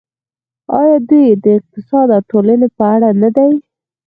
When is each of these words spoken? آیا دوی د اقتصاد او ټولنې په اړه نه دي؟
آیا 0.79 0.97
دوی 1.09 1.27
د 1.43 1.45
اقتصاد 1.57 2.07
او 2.15 2.21
ټولنې 2.31 2.67
په 2.77 2.83
اړه 2.93 3.09
نه 3.21 3.29
دي؟ 3.35 3.51